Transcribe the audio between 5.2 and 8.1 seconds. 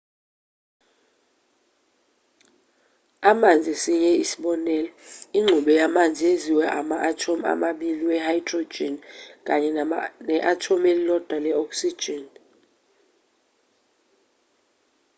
ingxube yamanzi yenziwe ama-athomu amabili